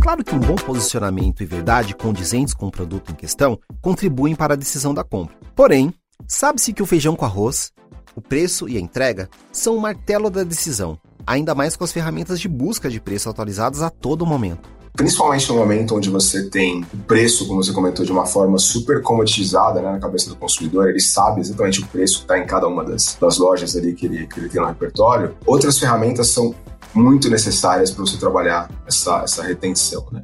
Claro 0.01 0.23
que 0.23 0.35
um 0.35 0.39
bom 0.39 0.55
posicionamento 0.55 1.43
e 1.43 1.47
verdade 1.47 1.95
condizentes 1.95 2.53
com 2.53 2.67
o 2.67 2.71
produto 2.71 3.11
em 3.11 3.15
questão 3.15 3.59
contribuem 3.81 4.35
para 4.35 4.53
a 4.53 4.57
decisão 4.57 4.93
da 4.93 5.03
compra. 5.03 5.35
Porém, 5.57 5.95
sabe-se 6.29 6.75
que 6.75 6.83
o 6.83 6.87
feijão 6.87 7.17
com 7.17 7.25
arroz, 7.25 7.73
o 8.15 8.21
preço 8.21 8.69
e 8.69 8.77
a 8.77 8.81
entrega 8.81 9.29
são 9.51 9.77
o 9.77 9.81
martelo 9.81 10.29
da 10.29 10.45
decisão, 10.45 10.99
ainda 11.27 11.55
mais 11.55 11.75
com 11.75 11.85
as 11.85 11.93
ferramentas 11.93 12.39
de 12.39 12.49
busca 12.49 12.91
de 12.91 13.01
preço 13.01 13.31
atualizadas 13.31 13.81
a 13.81 13.89
todo 13.89 14.27
momento. 14.27 14.74
Principalmente 14.97 15.49
no 15.49 15.57
momento 15.57 15.97
onde 15.97 16.09
você 16.09 16.49
tem 16.49 16.87
o 16.95 16.99
preço, 16.99 17.49
como 17.49 17.63
você 17.63 17.73
comentou, 17.73 18.05
de 18.05 18.13
uma 18.13 18.25
forma 18.25 18.59
super 18.59 19.03
comoditizada 19.03 19.83
né, 19.83 19.91
na 19.91 19.99
cabeça 19.99 20.31
do 20.31 20.37
consumidor, 20.37 20.89
ele 20.89 21.01
sabe 21.01 21.41
exatamente 21.41 21.81
o 21.81 21.87
preço 21.89 22.19
que 22.19 22.25
está 22.25 22.39
em 22.39 22.47
cada 22.47 22.69
uma 22.69 22.85
das, 22.85 23.17
das 23.21 23.37
lojas 23.37 23.75
ali 23.75 23.93
que 23.93 24.07
ele, 24.07 24.27
que 24.29 24.39
ele 24.39 24.49
tem 24.49 24.61
no 24.61 24.69
repertório. 24.69 25.35
Outras 25.45 25.81
ferramentas 25.81 26.29
são 26.29 26.55
muito 26.95 27.29
necessárias 27.29 27.91
para 27.91 28.07
você 28.07 28.17
trabalhar 28.17 28.71
essa, 28.87 29.23
essa 29.25 29.43
retenção, 29.43 30.07
né? 30.13 30.23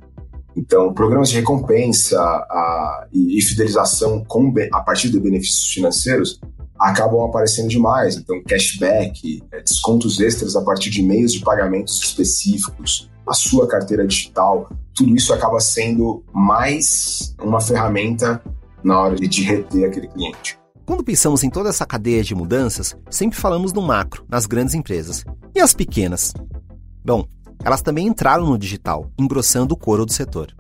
Então, 0.57 0.93
programas 0.95 1.31
de 1.31 1.37
recompensa 1.37 2.21
a, 2.21 3.07
e, 3.13 3.39
e, 3.39 3.43
fidelização 3.43 4.25
com, 4.25 4.53
a 4.73 4.81
partir 4.81 5.11
de 5.11 5.19
benefícios 5.19 5.73
financeiros 5.73 6.41
acabam 6.81 7.23
aparecendo 7.23 7.69
demais. 7.69 8.17
Então, 8.17 8.43
cashback, 8.49 9.43
é, 9.53 9.61
descontos 9.61 10.19
extras 10.21 10.57
a 10.57 10.63
partir 10.63 10.91
de 10.91 11.03
meios 11.03 11.33
de 11.33 11.41
pagamentos 11.41 12.01
específicos, 12.03 13.11
a 13.27 13.35
sua 13.35 13.69
carteira 13.69 14.07
digital, 14.07 14.69
tudo 14.95 15.15
isso 15.15 15.33
acaba 15.33 15.61
sendo 15.61 16.25
mais 16.33 17.35
uma 17.41 17.61
ferramenta 17.61 18.43
na 18.83 18.99
hora 18.99 19.15
de 19.17 19.43
reter 19.43 19.85
aquele 19.85 20.09
cliente. 20.09 20.59
Quando 20.87 21.05
pensamos 21.05 21.45
em 21.45 21.51
toda 21.51 21.69
essa 21.69 21.87
cadeia 21.87 22.25
de 22.25 22.35
mudanças, 22.35 22.97
sempre 23.09 23.39
falamos 23.39 23.73
no 23.73 23.83
macro, 23.83 24.25
nas 24.29 24.47
grandes 24.47 24.75
empresas. 24.75 25.25
E 25.55 25.61
as 25.61 25.73
pequenas? 25.73 26.35
Bom, 27.05 27.25
elas 27.63 27.83
também 27.83 28.07
entraram 28.07 28.47
no 28.47 28.59
digital, 28.59 29.09
engrossando 29.19 29.75
o 29.75 29.77
coro 29.77 30.05
do 30.05 30.13
setor. 30.13 30.53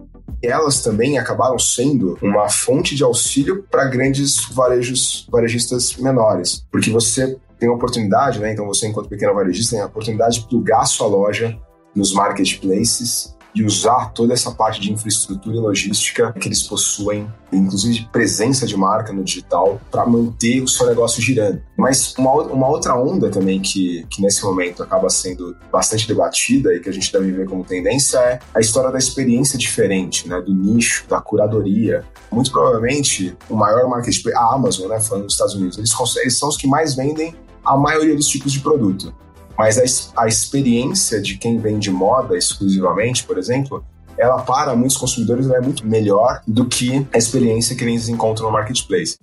Elas 0.42 0.82
também 0.82 1.18
acabaram 1.18 1.58
sendo 1.58 2.18
uma 2.22 2.48
fonte 2.48 2.94
de 2.94 3.04
auxílio 3.04 3.64
para 3.70 3.84
grandes 3.84 4.46
varejos, 4.52 5.26
varejistas 5.30 5.96
menores, 5.96 6.64
porque 6.70 6.90
você 6.90 7.36
tem 7.58 7.68
a 7.68 7.72
oportunidade, 7.72 8.38
né? 8.38 8.52
Então 8.52 8.66
você, 8.66 8.86
enquanto 8.86 9.08
pequena 9.08 9.34
varejista, 9.34 9.76
tem 9.76 9.82
a 9.82 9.86
oportunidade 9.86 10.40
de 10.40 10.48
plugar 10.48 10.86
sua 10.86 11.06
loja 11.06 11.58
nos 11.94 12.12
marketplaces 12.14 13.36
e 13.54 13.64
usar 13.64 14.12
toda 14.12 14.32
essa 14.32 14.50
parte 14.52 14.80
de 14.80 14.92
infraestrutura 14.92 15.56
e 15.56 15.60
logística 15.60 16.32
que 16.32 16.48
eles 16.48 16.62
possuem, 16.62 17.28
inclusive 17.52 17.94
de 17.94 18.08
presença 18.08 18.66
de 18.66 18.76
marca 18.76 19.12
no 19.12 19.24
digital, 19.24 19.80
para 19.90 20.06
manter 20.06 20.62
o 20.62 20.68
seu 20.68 20.86
negócio 20.86 21.20
girando. 21.22 21.60
Mas 21.76 22.14
uma, 22.16 22.32
uma 22.42 22.68
outra 22.68 22.94
onda 22.94 23.28
também 23.30 23.60
que, 23.60 24.06
que 24.08 24.22
nesse 24.22 24.44
momento 24.44 24.82
acaba 24.82 25.08
sendo 25.10 25.56
bastante 25.70 26.06
debatida 26.06 26.74
e 26.74 26.80
que 26.80 26.88
a 26.88 26.92
gente 26.92 27.12
deve 27.12 27.32
ver 27.32 27.48
como 27.48 27.64
tendência 27.64 28.18
é 28.18 28.38
a 28.54 28.60
história 28.60 28.90
da 28.90 28.98
experiência 28.98 29.58
diferente, 29.58 30.28
né, 30.28 30.40
do 30.40 30.54
nicho, 30.54 31.06
da 31.08 31.20
curadoria. 31.20 32.04
Muito 32.30 32.52
provavelmente 32.52 33.36
o 33.48 33.56
maior 33.56 33.88
marketplace, 33.88 34.36
a 34.36 34.54
Amazon, 34.54 34.88
né, 34.88 35.00
falando 35.00 35.24
dos 35.24 35.34
Estados 35.34 35.54
Unidos, 35.54 35.78
eles, 35.78 35.92
eles 36.22 36.38
são 36.38 36.48
os 36.48 36.56
que 36.56 36.66
mais 36.66 36.94
vendem 36.94 37.34
a 37.64 37.76
maioria 37.76 38.14
dos 38.14 38.26
tipos 38.26 38.52
de 38.52 38.60
produto. 38.60 39.12
Mas 39.60 39.76
a, 40.16 40.22
a 40.22 40.26
experiência 40.26 41.20
de 41.20 41.36
quem 41.36 41.58
vende 41.58 41.90
moda 41.90 42.34
exclusivamente, 42.34 43.24
por 43.24 43.36
exemplo, 43.36 43.84
ela 44.16 44.40
para 44.40 44.74
muitos 44.74 44.96
consumidores 44.96 45.50
é 45.50 45.60
muito 45.60 45.86
melhor 45.86 46.40
do 46.48 46.64
que 46.64 47.06
a 47.12 47.18
experiência 47.18 47.76
que 47.76 47.84
eles 47.84 48.08
encontram 48.08 48.46
no 48.46 48.52
marketplace. 48.54 49.18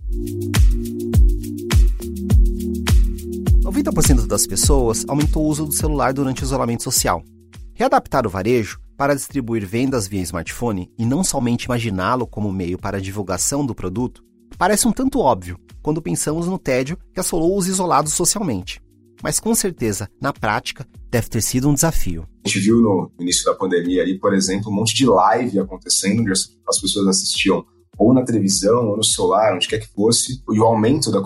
90% 3.64 4.28
das 4.28 4.46
pessoas 4.46 5.04
aumentou 5.08 5.44
o 5.44 5.48
uso 5.48 5.66
do 5.66 5.72
celular 5.72 6.14
durante 6.14 6.44
o 6.44 6.46
isolamento 6.46 6.84
social. 6.84 7.24
Readaptar 7.74 8.28
o 8.28 8.30
varejo 8.30 8.80
para 8.96 9.16
distribuir 9.16 9.66
vendas 9.66 10.08
via 10.08 10.22
smartphone 10.22 10.92
e 11.00 11.04
não 11.04 11.24
somente 11.24 11.64
imaginá-lo 11.64 12.28
como 12.28 12.52
meio 12.52 12.78
para 12.78 12.98
a 12.98 13.02
divulgação 13.02 13.66
do 13.66 13.74
produto 13.74 14.24
parece 14.56 14.88
um 14.88 14.92
tanto 14.92 15.20
óbvio 15.20 15.58
quando 15.82 16.00
pensamos 16.00 16.46
no 16.46 16.60
tédio 16.60 16.96
que 17.12 17.20
assolou 17.20 17.58
os 17.58 17.68
isolados 17.68 18.14
socialmente 18.14 18.80
mas 19.22 19.40
com 19.40 19.54
certeza, 19.56 20.10
na 20.22 20.32
prática, 20.34 20.88
deve 21.10 21.30
ter 21.30 21.42
sido 21.42 21.70
um 21.70 21.74
desafio. 21.74 22.28
A 22.46 22.50
gente 22.50 22.60
viu 22.60 22.82
no 22.82 23.12
início 23.20 23.46
da 23.46 23.54
pandemia 23.54 24.04
aí, 24.04 24.18
por 24.18 24.34
exemplo, 24.34 24.72
um 24.72 24.76
monte 24.76 24.96
de 24.96 25.06
live 25.06 25.60
acontecendo, 25.60 26.22
onde 26.22 26.32
as 26.32 26.80
pessoas 26.80 27.08
assistiam 27.08 27.66
ou 27.98 28.14
na 28.14 28.24
televisão, 28.24 28.90
ou 28.90 28.98
no 28.98 29.04
celular, 29.04 29.56
onde 29.56 29.68
quer 29.68 29.80
que 29.80 29.88
fosse, 29.88 30.44
e 30.52 30.60
o 30.60 30.64
aumento 30.64 31.12
da, 31.12 31.20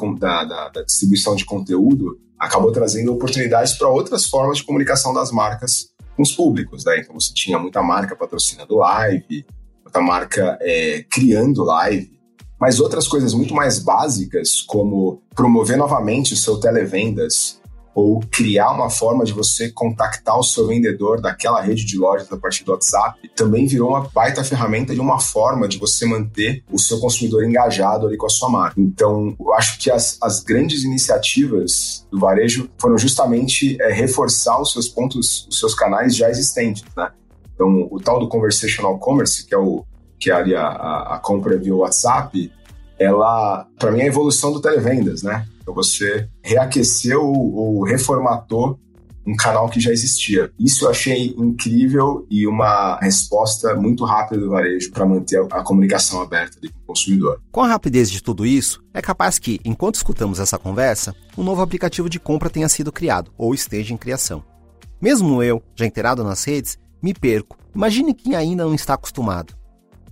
da, 0.45 0.69
da 0.69 0.83
distribuição 0.83 1.35
de 1.35 1.43
conteúdo 1.43 2.17
acabou 2.39 2.71
trazendo 2.71 3.13
oportunidades 3.13 3.73
para 3.73 3.89
outras 3.89 4.25
formas 4.25 4.57
de 4.57 4.63
comunicação 4.63 5.13
das 5.13 5.31
marcas 5.31 5.89
com 6.15 6.23
os 6.23 6.31
públicos, 6.31 6.83
né? 6.85 6.99
Então 6.99 7.13
você 7.13 7.33
tinha 7.33 7.59
muita 7.59 7.83
marca 7.83 8.15
patrocinando 8.15 8.77
live, 8.77 9.45
muita 9.83 10.01
marca 10.01 10.57
é, 10.61 11.05
criando 11.11 11.63
live, 11.63 12.19
mas 12.59 12.79
outras 12.79 13.07
coisas 13.07 13.33
muito 13.33 13.53
mais 13.53 13.77
básicas, 13.79 14.61
como 14.61 15.21
promover 15.35 15.77
novamente 15.77 16.33
o 16.33 16.37
seu 16.37 16.59
televendas, 16.59 17.60
ou 17.93 18.19
criar 18.31 18.71
uma 18.71 18.89
forma 18.89 19.23
de 19.23 19.33
você 19.33 19.69
contactar 19.69 20.37
o 20.37 20.43
seu 20.43 20.67
vendedor 20.67 21.21
daquela 21.21 21.61
rede 21.61 21.85
de 21.85 21.97
lojas 21.97 22.31
a 22.31 22.37
partir 22.37 22.63
do 22.63 22.71
WhatsApp, 22.71 23.29
também 23.35 23.65
virou 23.65 23.89
uma 23.89 24.09
baita 24.13 24.43
ferramenta 24.43 24.93
de 24.93 25.01
uma 25.01 25.19
forma 25.19 25.67
de 25.67 25.77
você 25.77 26.05
manter 26.05 26.63
o 26.71 26.79
seu 26.79 26.99
consumidor 26.99 27.43
engajado 27.43 28.07
ali 28.07 28.17
com 28.17 28.25
a 28.25 28.29
sua 28.29 28.49
marca. 28.49 28.79
Então, 28.79 29.35
eu 29.39 29.53
acho 29.53 29.77
que 29.79 29.91
as, 29.91 30.17
as 30.21 30.41
grandes 30.41 30.83
iniciativas 30.83 32.05
do 32.11 32.19
varejo 32.19 32.69
foram 32.77 32.97
justamente 32.97 33.77
é, 33.81 33.91
reforçar 33.91 34.59
os 34.61 34.71
seus 34.71 34.87
pontos, 34.87 35.47
os 35.49 35.59
seus 35.59 35.73
canais 35.73 36.15
já 36.15 36.29
existentes, 36.29 36.83
né? 36.95 37.09
Então, 37.53 37.87
o 37.91 37.99
tal 37.99 38.19
do 38.19 38.27
conversational 38.27 38.97
commerce, 38.97 39.45
que 39.45 39.53
é 39.53 39.57
o 39.57 39.85
que 40.19 40.29
é 40.29 40.33
ali 40.33 40.55
a, 40.55 40.61
a, 40.67 41.15
a 41.15 41.19
compra 41.19 41.57
via 41.57 41.75
WhatsApp, 41.75 42.51
ela, 43.01 43.67
para 43.79 43.91
mim, 43.91 44.01
é 44.01 44.03
a 44.03 44.07
evolução 44.07 44.51
do 44.51 44.61
televendas, 44.61 45.23
né? 45.23 45.47
Então 45.61 45.73
você 45.73 46.27
reaqueceu 46.43 47.23
ou 47.23 47.83
reformatou 47.83 48.79
um 49.25 49.35
canal 49.35 49.69
que 49.69 49.79
já 49.79 49.91
existia. 49.91 50.51
Isso 50.59 50.85
eu 50.85 50.89
achei 50.89 51.33
incrível 51.37 52.25
e 52.29 52.47
uma 52.47 52.97
resposta 52.99 53.75
muito 53.75 54.03
rápida 54.03 54.41
do 54.41 54.49
varejo 54.49 54.91
para 54.91 55.05
manter 55.05 55.45
a 55.51 55.63
comunicação 55.63 56.21
aberta 56.21 56.57
com 56.59 56.67
o 56.67 56.87
consumidor. 56.87 57.41
Com 57.51 57.61
a 57.61 57.67
rapidez 57.67 58.09
de 58.09 58.21
tudo 58.21 58.45
isso, 58.45 58.83
é 58.93 59.01
capaz 59.01 59.37
que, 59.37 59.59
enquanto 59.63 59.95
escutamos 59.95 60.39
essa 60.39 60.57
conversa, 60.57 61.15
um 61.37 61.43
novo 61.43 61.61
aplicativo 61.61 62.09
de 62.09 62.19
compra 62.19 62.49
tenha 62.49 62.69
sido 62.69 62.91
criado 62.91 63.31
ou 63.37 63.53
esteja 63.53 63.93
em 63.93 63.97
criação. 63.97 64.43
Mesmo 64.99 65.41
eu, 65.41 65.61
já 65.75 65.85
inteirado 65.85 66.23
nas 66.23 66.43
redes, 66.43 66.77
me 67.01 67.13
perco. 67.13 67.57
Imagine 67.75 68.13
quem 68.13 68.35
ainda 68.35 68.65
não 68.65 68.75
está 68.75 68.93
acostumado. 68.93 69.53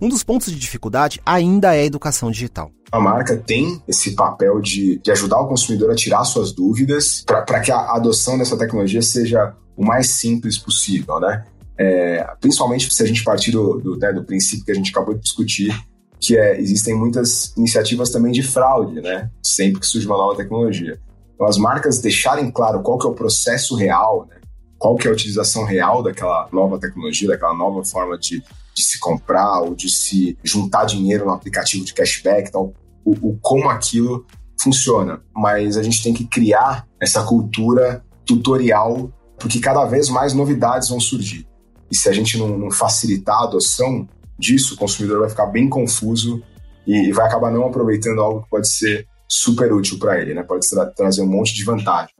Um 0.02 0.08
dos 0.08 0.22
pontos 0.22 0.50
de 0.50 0.58
dificuldade 0.58 1.20
ainda 1.26 1.74
é 1.74 1.80
a 1.80 1.84
educação 1.84 2.30
digital. 2.30 2.70
A 2.90 2.98
marca 2.98 3.36
tem 3.36 3.82
esse 3.86 4.14
papel 4.14 4.58
de, 4.58 4.98
de 4.98 5.10
ajudar 5.10 5.38
o 5.40 5.46
consumidor 5.46 5.90
a 5.90 5.94
tirar 5.94 6.24
suas 6.24 6.52
dúvidas 6.52 7.22
para 7.26 7.60
que 7.60 7.70
a 7.70 7.94
adoção 7.94 8.38
dessa 8.38 8.56
tecnologia 8.56 9.02
seja 9.02 9.54
o 9.76 9.84
mais 9.84 10.08
simples 10.08 10.56
possível, 10.56 11.20
né? 11.20 11.44
É, 11.78 12.26
principalmente 12.40 12.92
se 12.92 13.02
a 13.02 13.06
gente 13.06 13.22
partir 13.22 13.50
do, 13.50 13.78
do, 13.78 13.96
né, 13.98 14.12
do 14.12 14.24
princípio 14.24 14.64
que 14.64 14.72
a 14.72 14.74
gente 14.74 14.90
acabou 14.90 15.14
de 15.14 15.20
discutir, 15.20 15.78
que 16.18 16.36
é, 16.36 16.58
existem 16.58 16.94
muitas 16.94 17.54
iniciativas 17.56 18.10
também 18.10 18.32
de 18.32 18.42
fraude, 18.42 19.02
né? 19.02 19.30
Sempre 19.42 19.80
que 19.80 19.86
surge 19.86 20.06
uma 20.06 20.16
nova 20.16 20.36
tecnologia. 20.36 20.98
Então, 21.34 21.46
as 21.46 21.58
marcas 21.58 22.00
deixarem 22.00 22.50
claro 22.50 22.82
qual 22.82 22.98
que 22.98 23.06
é 23.06 23.10
o 23.10 23.14
processo 23.14 23.76
real, 23.76 24.26
né? 24.30 24.36
qual 24.78 24.96
que 24.96 25.06
é 25.06 25.10
a 25.10 25.12
utilização 25.12 25.64
real 25.64 26.02
daquela 26.02 26.48
nova 26.50 26.78
tecnologia, 26.78 27.28
daquela 27.28 27.54
nova 27.54 27.84
forma 27.84 28.18
de, 28.18 28.42
de 28.74 28.82
se 28.82 28.98
comprar 28.98 29.60
ou 29.60 29.74
de 29.74 29.88
se 29.88 30.38
juntar 30.42 30.84
dinheiro 30.84 31.26
no 31.26 31.32
aplicativo 31.32 31.84
de 31.84 31.94
cashback, 31.94 32.50
tal, 32.50 32.72
o, 33.04 33.30
o 33.30 33.38
como 33.40 33.68
aquilo 33.68 34.26
funciona. 34.60 35.22
Mas 35.34 35.76
a 35.76 35.82
gente 35.82 36.02
tem 36.02 36.12
que 36.12 36.24
criar 36.24 36.86
essa 37.00 37.22
cultura 37.24 38.04
tutorial, 38.24 39.10
porque 39.38 39.58
cada 39.58 39.84
vez 39.84 40.08
mais 40.08 40.34
novidades 40.34 40.88
vão 40.88 41.00
surgir. 41.00 41.46
E 41.90 41.96
se 41.96 42.08
a 42.08 42.12
gente 42.12 42.38
não, 42.38 42.56
não 42.56 42.70
facilitar 42.70 43.36
a 43.36 43.44
adoção 43.44 44.08
disso, 44.38 44.74
o 44.74 44.76
consumidor 44.76 45.20
vai 45.20 45.30
ficar 45.30 45.46
bem 45.46 45.68
confuso 45.68 46.42
e, 46.86 47.08
e 47.08 47.12
vai 47.12 47.26
acabar 47.26 47.50
não 47.50 47.66
aproveitando 47.66 48.20
algo 48.20 48.42
que 48.42 48.50
pode 48.50 48.68
ser 48.68 49.06
super 49.28 49.72
útil 49.72 49.98
para 49.98 50.20
ele, 50.20 50.34
né? 50.34 50.42
Pode 50.42 50.68
tra 50.68 50.86
trazer 50.86 51.22
um 51.22 51.26
monte 51.26 51.54
de 51.54 51.64
vantagem. 51.64 52.14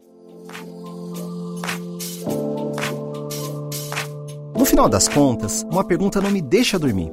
Final 4.70 4.88
das 4.88 5.08
contas, 5.08 5.66
uma 5.68 5.82
pergunta 5.82 6.20
não 6.20 6.30
me 6.30 6.40
deixa 6.40 6.78
dormir. 6.78 7.10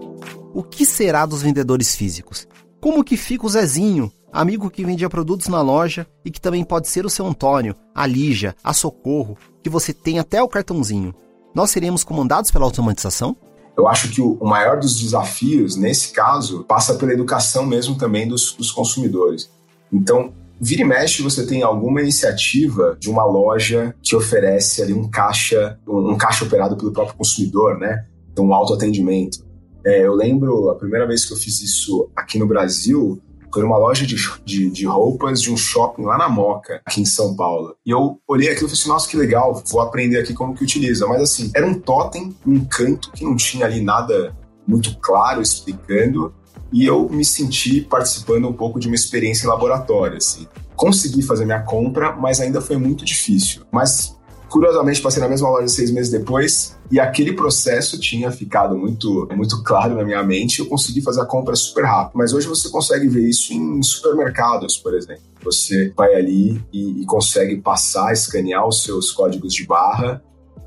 O 0.53 0.61
que 0.61 0.85
será 0.85 1.25
dos 1.25 1.41
vendedores 1.41 1.95
físicos? 1.95 2.47
Como 2.79 3.03
que 3.03 3.17
fica 3.17 3.47
o 3.47 3.49
Zezinho, 3.49 4.11
amigo 4.31 4.69
que 4.69 4.85
vendia 4.85 5.09
produtos 5.09 5.47
na 5.47 5.59
loja 5.59 6.05
e 6.23 6.29
que 6.29 6.39
também 6.39 6.63
pode 6.63 6.87
ser 6.87 7.03
o 7.03 7.09
seu 7.09 7.25
Antônio, 7.25 7.75
a 7.95 8.05
Lígia, 8.05 8.55
a 8.63 8.73
Socorro, 8.73 9.35
que 9.63 9.71
você 9.71 9.91
tem 9.91 10.19
até 10.19 10.39
o 10.39 10.47
cartãozinho? 10.47 11.15
Nós 11.55 11.71
seremos 11.71 12.03
comandados 12.03 12.51
pela 12.51 12.63
automatização? 12.63 13.35
Eu 13.75 13.87
acho 13.87 14.09
que 14.09 14.21
o 14.21 14.37
maior 14.45 14.79
dos 14.79 14.95
desafios, 14.99 15.75
nesse 15.75 16.09
caso, 16.09 16.63
passa 16.63 16.93
pela 16.93 17.11
educação 17.11 17.65
mesmo 17.65 17.97
também 17.97 18.27
dos, 18.27 18.53
dos 18.53 18.71
consumidores. 18.71 19.49
Então, 19.91 20.31
Vira 20.59 20.81
e 20.81 20.85
mexe, 20.85 21.21
você 21.21 21.45
tem 21.45 21.61
alguma 21.61 22.01
iniciativa 22.01 22.97
de 22.99 23.09
uma 23.09 23.23
loja 23.23 23.95
que 24.01 24.15
oferece 24.15 24.81
ali 24.81 24.93
um 24.93 25.09
caixa, 25.09 25.79
um, 25.87 26.11
um 26.11 26.17
caixa 26.17 26.45
operado 26.45 26.75
pelo 26.75 26.91
próprio 26.91 27.15
consumidor, 27.15 27.77
né? 27.77 28.05
Então, 28.31 28.45
um 28.45 28.53
autoatendimento. 28.53 29.45
É, 29.85 30.05
eu 30.05 30.13
lembro 30.13 30.69
a 30.69 30.75
primeira 30.75 31.07
vez 31.07 31.25
que 31.25 31.33
eu 31.33 31.37
fiz 31.37 31.61
isso 31.61 32.09
aqui 32.15 32.37
no 32.37 32.47
Brasil 32.47 33.21
foi 33.53 33.63
numa 33.63 33.77
loja 33.77 34.05
de, 34.05 34.15
de, 34.45 34.69
de, 34.69 34.85
roupas 34.85 35.41
de 35.41 35.51
um 35.51 35.57
shopping 35.57 36.03
lá 36.03 36.17
na 36.17 36.29
Moca, 36.29 36.81
aqui 36.85 37.01
em 37.01 37.05
São 37.05 37.35
Paulo. 37.35 37.75
E 37.85 37.89
eu 37.89 38.19
olhei 38.27 38.49
aquilo 38.49 38.67
e 38.67 38.69
falei 38.69 38.81
assim, 38.81 38.89
nossa, 38.89 39.09
que 39.09 39.17
legal, 39.17 39.63
vou 39.71 39.81
aprender 39.81 40.19
aqui 40.19 40.33
como 40.33 40.53
que 40.53 40.63
utiliza. 40.63 41.07
Mas 41.07 41.21
assim, 41.21 41.51
era 41.55 41.65
um 41.65 41.79
totem, 41.79 42.35
um 42.45 42.63
canto 42.65 43.11
que 43.11 43.23
não 43.23 43.35
tinha 43.35 43.65
ali 43.65 43.81
nada 43.81 44.35
muito 44.67 44.95
claro 44.99 45.41
explicando 45.41 46.33
e 46.71 46.85
eu 46.85 47.07
me 47.09 47.23
senti 47.23 47.81
participando 47.81 48.47
um 48.47 48.53
pouco 48.53 48.79
de 48.79 48.87
uma 48.87 48.95
experiência 48.95 49.45
em 49.45 49.49
laboratório, 49.49 50.17
assim. 50.17 50.47
Consegui 50.75 51.21
fazer 51.21 51.45
minha 51.45 51.61
compra, 51.61 52.13
mas 52.15 52.39
ainda 52.39 52.61
foi 52.61 52.77
muito 52.77 53.03
difícil. 53.03 53.63
Mas 53.71 54.17
Curiosamente, 54.49 55.01
passei 55.01 55.21
na 55.21 55.27
mesma 55.27 55.49
loja 55.49 55.67
seis 55.67 55.91
meses 55.91 56.09
depois 56.09 56.77
e 56.89 56.99
aquele 56.99 57.33
processo 57.33 57.99
tinha 57.99 58.31
ficado 58.31 58.77
muito, 58.77 59.27
muito 59.35 59.61
claro 59.61 59.95
na 59.95 60.05
minha 60.05 60.23
mente. 60.23 60.59
Eu 60.59 60.67
consegui 60.67 61.01
fazer 61.01 61.21
a 61.21 61.25
compra 61.25 61.55
super 61.55 61.83
rápido. 61.83 62.17
Mas 62.17 62.33
hoje 62.33 62.47
você 62.47 62.69
consegue 62.69 63.09
ver 63.09 63.27
isso 63.27 63.53
em 63.53 63.83
supermercados, 63.83 64.77
por 64.77 64.93
exemplo. 64.93 65.23
Você 65.43 65.91
vai 65.95 66.15
ali 66.15 66.63
e, 66.71 67.01
e 67.01 67.05
consegue 67.05 67.57
passar, 67.57 68.13
escanear 68.13 68.65
os 68.65 68.83
seus 68.83 69.11
códigos 69.11 69.53
de 69.53 69.65
barra 69.65 70.23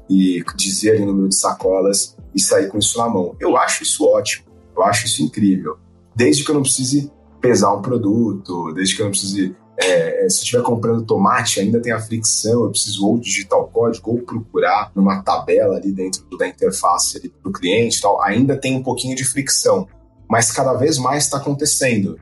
e 0.08 0.44
dizer 0.56 1.00
o 1.00 1.06
número 1.06 1.28
de 1.28 1.36
sacolas 1.36 2.16
e 2.34 2.40
sair 2.40 2.68
com 2.68 2.78
isso 2.78 2.98
na 2.98 3.08
mão. 3.08 3.34
Eu 3.40 3.56
acho 3.56 3.82
isso 3.82 4.04
ótimo. 4.06 4.44
Eu 4.76 4.82
acho 4.82 5.06
isso 5.06 5.22
incrível. 5.22 5.78
Desde 6.14 6.44
que 6.44 6.50
eu 6.50 6.54
não 6.54 6.62
precise 6.62 7.10
pesar 7.40 7.74
um 7.74 7.82
produto, 7.82 8.72
desde 8.72 8.94
que 8.94 9.02
eu 9.02 9.06
não 9.06 9.10
precise. 9.10 9.56
É, 9.82 10.28
se 10.28 10.40
eu 10.40 10.42
estiver 10.42 10.62
comprando 10.62 11.06
tomate, 11.06 11.58
ainda 11.58 11.80
tem 11.80 11.90
a 11.90 11.98
fricção, 11.98 12.64
eu 12.64 12.70
preciso 12.70 13.06
ou 13.06 13.18
digitar 13.18 13.58
o 13.58 13.66
código 13.66 14.10
ou 14.10 14.18
procurar 14.18 14.92
numa 14.94 15.22
tabela 15.22 15.76
ali 15.76 15.90
dentro 15.90 16.22
da 16.36 16.46
interface 16.46 17.16
ali 17.16 17.32
do 17.42 17.50
cliente 17.50 17.98
tal, 17.98 18.22
ainda 18.22 18.58
tem 18.58 18.76
um 18.76 18.82
pouquinho 18.82 19.16
de 19.16 19.24
fricção. 19.24 19.88
Mas 20.28 20.52
cada 20.52 20.74
vez 20.74 20.98
mais 20.98 21.24
está 21.24 21.38
acontecendo. 21.38 22.18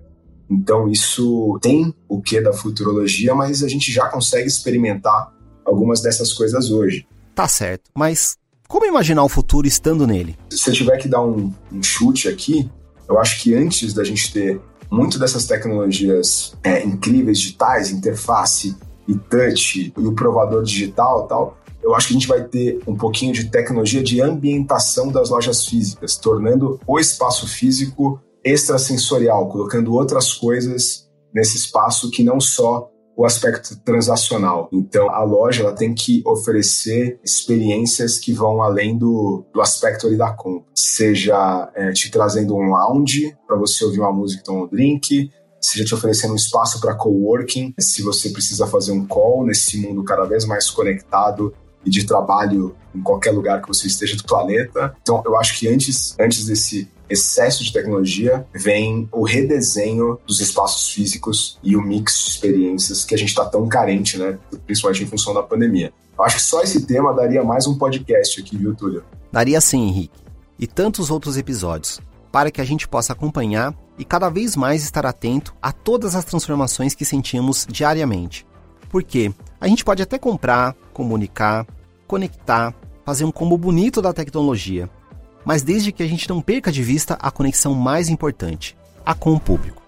Então 0.49 0.89
isso 0.89 1.59
tem 1.61 1.93
o 2.09 2.23
que 2.23 2.41
da 2.41 2.53
futurologia, 2.53 3.35
mas 3.35 3.65
a 3.65 3.69
gente 3.69 3.91
já 3.91 4.07
consegue 4.09 4.47
experimentar 4.47 5.33
algumas 5.65 6.01
dessas 6.01 6.33
coisas 6.33 6.71
hoje. 6.71 7.07
Tá 7.35 7.49
certo, 7.49 7.91
mas 7.95 8.37
como 8.69 8.87
imaginar 8.87 9.25
o 9.25 9.29
futuro 9.29 9.67
estando 9.67 10.07
nele? 10.07 10.37
Se 10.51 10.71
eu 10.71 10.75
tiver 10.75 10.97
que 10.99 11.09
dar 11.09 11.23
um, 11.23 11.53
um 11.73 11.83
chute 11.83 12.29
aqui, 12.29 12.71
eu 13.09 13.19
acho 13.19 13.43
que 13.43 13.55
antes 13.55 13.95
da 13.95 14.05
gente 14.05 14.33
ter 14.33 14.61
muito 14.91 15.19
dessas 15.19 15.47
tecnologias 15.47 16.55
é, 16.63 16.85
incríveis 16.85 17.39
digitais, 17.39 17.91
interface 17.91 18.77
e 19.07 19.15
touch 19.15 19.93
e 19.97 20.07
o 20.07 20.13
provador 20.13 20.63
digital 20.63 21.27
tal, 21.27 21.59
eu 21.83 21.95
acho 21.95 22.09
que 22.09 22.15
a 22.15 22.19
gente 22.19 22.29
vai 22.29 22.45
ter 22.45 22.81
um 22.87 22.97
pouquinho 22.97 23.33
de 23.33 23.51
tecnologia 23.51 24.03
de 24.03 24.21
ambientação 24.21 25.11
das 25.11 25.31
lojas 25.31 25.65
físicas, 25.65 26.17
tornando 26.17 26.81
o 26.87 26.99
espaço 26.99 27.47
físico 27.47 28.21
extrasensorial, 28.45 29.49
colocando 29.49 29.95
outras 29.95 30.33
coisas 30.33 31.09
nesse 31.33 31.57
espaço 31.57 32.11
que 32.11 32.23
não 32.23 32.41
só 32.41 32.91
o 33.19 33.27
aspecto 33.27 33.77
transacional. 33.81 34.69
Então, 34.73 35.11
a 35.11 35.25
loja 35.25 35.65
ela 35.65 35.73
tem 35.73 35.93
que 35.93 36.23
oferecer 36.25 37.19
experiências 37.25 38.17
que 38.17 38.33
vão 38.33 38.63
além 38.63 38.97
do, 38.97 39.45
do 39.53 39.61
aspecto 39.61 40.07
ali 40.07 40.17
da 40.17 40.31
compra. 40.31 40.69
Seja 40.73 41.69
é, 41.75 41.91
te 41.91 42.13
trazendo 42.13 42.55
um 42.55 42.71
lounge 42.71 43.37
para 43.45 43.57
você 43.57 43.85
ouvir 43.85 43.99
uma 43.99 44.13
música 44.13 44.41
e 44.41 44.45
tomar 44.45 44.67
um 44.67 44.69
drink, 44.69 45.33
seja 45.61 45.85
te 45.85 45.93
oferecendo 45.93 46.33
um 46.33 46.37
espaço 46.37 46.81
para 46.81 46.95
coworking, 46.95 47.75
se 47.81 48.03
você 48.03 48.31
precisa 48.31 48.69
fazer 48.69 48.93
um 48.93 49.05
call 49.05 49.45
nesse 49.45 49.79
mundo 49.79 50.05
cada 50.05 50.25
vez 50.25 50.45
mais 50.45 50.71
conectado 50.71 51.53
e 51.85 51.91
de 51.91 52.07
trabalho 52.07 52.77
em 52.95 53.03
qualquer 53.03 53.33
lugar 53.33 53.61
que 53.61 53.67
você 53.67 53.89
esteja 53.89 54.17
do 54.17 54.23
planeta. 54.23 54.95
Então, 55.03 55.25
eu 55.27 55.37
acho 55.37 55.59
que 55.59 55.67
antes, 55.67 56.15
antes 56.21 56.47
desse 56.47 56.89
excesso 57.09 57.65
de 57.65 57.73
tecnologia, 57.73 58.47
vem 58.55 59.09
o 59.13 59.25
redesenho 59.25 60.19
dos 60.27 60.41
espaços 60.41 60.91
físicos 60.91 61.59
e 61.63 61.77
o 61.77 61.83
mix 61.83 62.25
de 62.25 62.31
experiências 62.31 63.05
que 63.05 63.15
a 63.15 63.19
gente 63.19 63.31
está 63.31 63.45
tão 63.45 63.69
carente, 63.69 64.19
né? 64.19 64.39
Principalmente 64.67 65.05
em 65.05 65.07
função 65.07 65.33
da 65.35 65.43
pandemia. 65.43 65.93
Acho 66.21 66.37
que 66.37 66.43
só 66.43 66.63
esse 66.63 66.85
tema 66.85 67.15
daria 67.15 67.45
mais 67.45 67.67
um 67.67 67.79
podcast 67.79 68.41
aqui, 68.41 68.57
viu, 68.57 68.75
Túlio? 68.75 69.05
Daria 69.31 69.61
sim, 69.61 69.87
Henrique. 69.87 70.21
E 70.59 70.67
tantos 70.67 71.11
outros 71.11 71.37
episódios, 71.37 72.01
para 72.33 72.51
que 72.51 72.61
a 72.61 72.65
gente 72.65 72.89
possa 72.89 73.13
acompanhar 73.13 73.75
e 73.97 74.05
cada 74.05 74.29
vez 74.29 74.57
mais 74.57 74.83
estar 74.83 75.07
atento 75.07 75.55
a 75.63 75.73
todas 75.73 76.15
as 76.15 76.25
transformações 76.25 76.95
que 76.95 77.05
sentimos 77.05 77.67
diariamente. 77.71 78.47
Porque 78.89 79.33
a 79.61 79.69
gente 79.69 79.85
pode 79.85 80.03
até 80.03 80.19
comprar, 80.19 80.75
comunicar, 80.93 81.67
conectar, 82.07 82.75
fazer 83.05 83.25
um 83.25 83.33
combo 83.33 83.57
bonito 83.57 84.03
da 84.03 84.13
tecnologia, 84.13 84.91
mas 85.45 85.63
desde 85.63 85.93
que 85.93 86.03
a 86.03 86.07
gente 86.07 86.29
não 86.29 86.41
perca 86.41 86.71
de 86.71 86.83
vista 86.83 87.17
a 87.21 87.31
conexão 87.31 87.75
mais 87.75 88.09
importante, 88.09 88.77
a 89.05 89.15
com 89.15 89.33
o 89.33 89.41
público. 89.41 89.83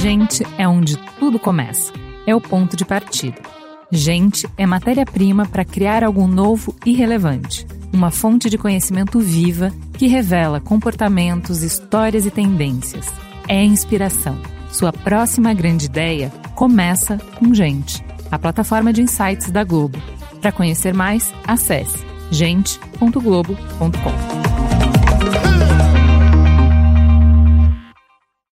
Gente 0.00 0.44
é 0.56 0.68
onde 0.68 0.96
tudo 1.18 1.38
começa. 1.38 1.92
É 2.26 2.34
o 2.34 2.40
ponto 2.40 2.76
de 2.76 2.84
partida. 2.84 3.40
Gente 3.90 4.46
é 4.56 4.66
matéria-prima 4.66 5.46
para 5.46 5.64
criar 5.64 6.04
algo 6.04 6.26
novo 6.26 6.74
e 6.84 6.92
relevante. 6.92 7.66
Uma 7.92 8.10
fonte 8.10 8.50
de 8.50 8.58
conhecimento 8.58 9.18
viva 9.18 9.72
que 9.94 10.06
revela 10.06 10.60
comportamentos, 10.60 11.62
histórias 11.62 12.26
e 12.26 12.30
tendências. 12.30 13.06
É 13.48 13.64
inspiração. 13.64 14.38
Sua 14.70 14.92
próxima 14.92 15.54
grande 15.54 15.86
ideia 15.86 16.30
começa 16.54 17.16
com 17.38 17.54
Gente, 17.54 18.04
a 18.30 18.38
plataforma 18.38 18.92
de 18.92 19.02
insights 19.02 19.50
da 19.50 19.64
Globo 19.64 19.98
para 20.38 20.52
conhecer 20.52 20.94
mais, 20.94 21.32
acesse 21.46 22.06
gente.globo.com. 22.30 24.47